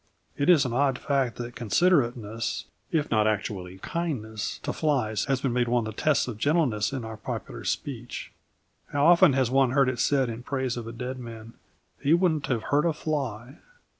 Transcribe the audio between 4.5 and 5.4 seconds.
to flies